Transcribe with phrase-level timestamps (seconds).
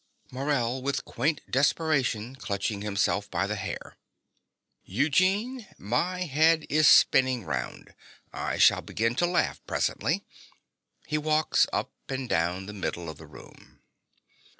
[0.31, 3.97] MORELL (with quaint desperation, clutching himself by the hair).
[4.83, 7.93] Eugene: my head is spinning round.
[8.33, 10.25] I shall begin to laugh presently.
[11.05, 13.83] (He walks up and down the middle of the room.)